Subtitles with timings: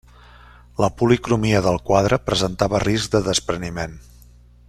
[0.83, 3.97] La policromia del quadre presentava risc de despreniment.